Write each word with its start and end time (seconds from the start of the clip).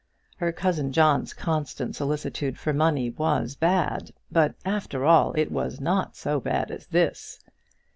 Her 0.37 0.51
cousin 0.51 0.91
John's 0.91 1.31
constant 1.31 1.95
solicitude 1.95 2.57
for 2.57 2.73
money 2.73 3.11
was 3.11 3.55
bad; 3.55 4.09
but, 4.31 4.55
after 4.65 5.05
all, 5.05 5.31
it 5.33 5.51
was 5.51 5.79
not 5.79 6.15
so 6.15 6.39
bad 6.39 6.71
as 6.71 6.87
this. 6.87 7.39